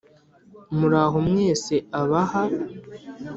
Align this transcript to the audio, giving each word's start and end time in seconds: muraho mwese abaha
muraho 0.77 1.17
mwese 1.27 1.75
abaha 2.01 2.41